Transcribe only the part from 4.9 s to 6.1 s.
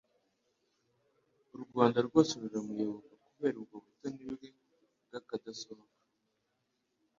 bw'akadasohoka.